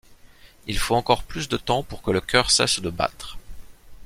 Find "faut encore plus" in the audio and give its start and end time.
0.79-1.47